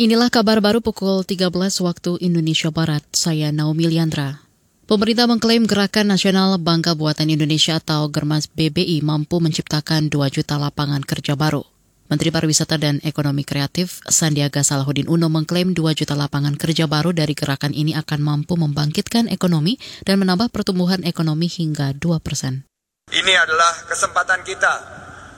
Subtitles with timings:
[0.00, 1.52] Inilah kabar baru pukul 13
[1.84, 3.04] waktu Indonesia Barat.
[3.12, 4.40] Saya Naomi Liandra.
[4.88, 11.04] Pemerintah mengklaim Gerakan Nasional Bangga Buatan Indonesia atau Germas BBI mampu menciptakan 2 juta lapangan
[11.04, 11.68] kerja baru.
[12.08, 17.36] Menteri Pariwisata dan Ekonomi Kreatif Sandiaga Salahuddin Uno mengklaim 2 juta lapangan kerja baru dari
[17.36, 19.76] gerakan ini akan mampu membangkitkan ekonomi
[20.08, 22.64] dan menambah pertumbuhan ekonomi hingga 2 persen.
[23.12, 24.74] Ini adalah kesempatan kita,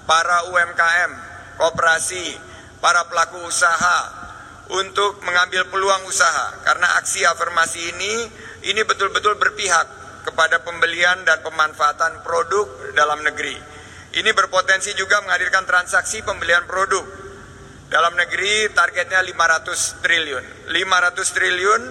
[0.07, 1.11] para UMKM,
[1.59, 4.22] kooperasi, para pelaku usaha,
[4.71, 8.15] untuk mengambil peluang usaha karena aksi afirmasi ini
[8.63, 9.87] ini betul-betul berpihak
[10.23, 13.59] kepada pembelian dan pemanfaatan produk dalam negeri.
[14.13, 17.03] Ini berpotensi juga menghadirkan transaksi pembelian produk
[17.91, 20.45] dalam negeri targetnya 500 triliun.
[20.71, 21.83] 500 triliun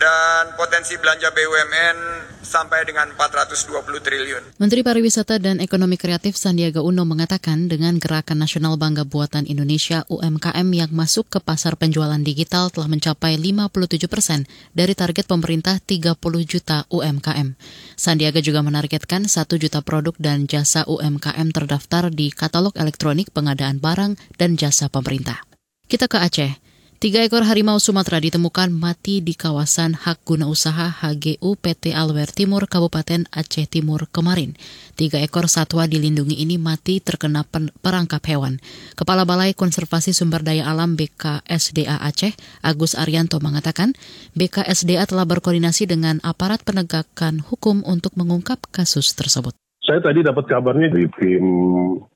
[0.00, 1.96] dan potensi belanja BUMN
[2.40, 4.42] sampai dengan 420 triliun.
[4.56, 10.64] Menteri Pariwisata dan Ekonomi Kreatif Sandiaga Uno mengatakan dengan Gerakan Nasional Bangga Buatan Indonesia UMKM
[10.72, 16.16] yang masuk ke pasar penjualan digital telah mencapai 57 persen dari target pemerintah 30
[16.48, 17.54] juta UMKM.
[17.94, 24.16] Sandiaga juga menargetkan 1 juta produk dan jasa UMKM terdaftar di katalog elektronik pengadaan barang
[24.40, 25.44] dan jasa pemerintah.
[25.86, 26.69] Kita ke Aceh.
[27.00, 32.68] Tiga ekor harimau Sumatera ditemukan mati di kawasan hak guna usaha HGU PT Alwer Timur
[32.68, 34.52] Kabupaten Aceh Timur kemarin.
[35.00, 37.48] Tiga ekor satwa dilindungi ini mati terkena
[37.80, 38.60] perangkap hewan.
[39.00, 43.96] Kepala Balai Konservasi Sumber Daya Alam BKSDA Aceh, Agus Arianto mengatakan,
[44.36, 49.56] BKSDA telah berkoordinasi dengan aparat penegakan hukum untuk mengungkap kasus tersebut.
[49.80, 51.44] Saya tadi dapat kabarnya di tim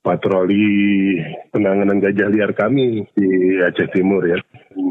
[0.04, 1.16] patroli
[1.48, 4.36] penanganan gajah liar kami di Aceh Timur ya.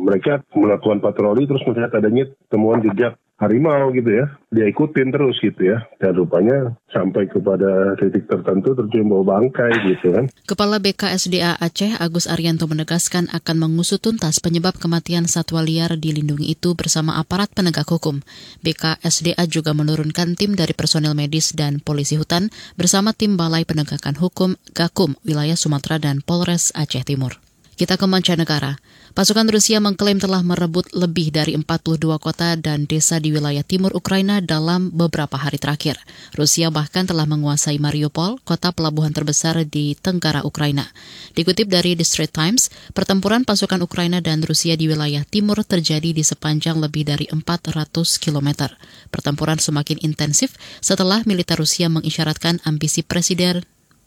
[0.04, 4.26] Mereka melakukan patroli terus melihat adanya temuan jejak harimau gitu ya.
[4.54, 5.84] Dia ikutin terus gitu ya.
[6.00, 10.26] Dan rupanya sampai kepada titik tertentu terjun bawa bangkai gitu kan.
[10.48, 16.78] Kepala BKSDA Aceh Agus Arianto menegaskan akan mengusut tuntas penyebab kematian satwa liar dilindungi itu
[16.78, 18.24] bersama aparat penegak hukum.
[18.64, 24.56] BKSDA juga menurunkan tim dari personel medis dan polisi hutan bersama tim Balai Penegakan Hukum
[24.72, 27.43] Gakum wilayah Sumatera dan Polres Aceh Timur.
[27.74, 28.78] Kita ke mancanegara.
[29.14, 34.42] Pasukan Rusia mengklaim telah merebut lebih dari 42 kota dan desa di wilayah timur Ukraina
[34.42, 36.02] dalam beberapa hari terakhir.
[36.34, 40.90] Rusia bahkan telah menguasai Mariupol, kota pelabuhan terbesar di tenggara Ukraina.
[41.38, 42.64] Dikutip dari The Straits Times,
[42.98, 48.74] pertempuran pasukan Ukraina dan Rusia di wilayah timur terjadi di sepanjang lebih dari 400 km.
[49.14, 53.62] Pertempuran semakin intensif setelah militer Rusia mengisyaratkan ambisi Presiden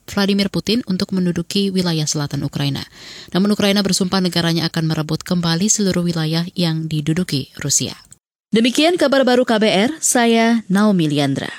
[0.06, 2.86] Vladimir Putin untuk menduduki wilayah selatan Ukraina.
[3.34, 7.94] Namun Ukraina bersumpah negaranya akan merebut kembali seluruh wilayah yang diduduki Rusia.
[8.54, 11.50] Demikian kabar baru KBR, saya Naomi Liandra.